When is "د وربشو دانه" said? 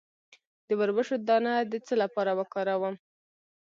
0.67-1.53